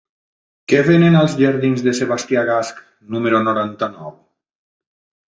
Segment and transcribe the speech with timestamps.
[0.71, 2.79] Què venen als jardins de Sebastià Gasch
[3.17, 4.15] número noranta-nou?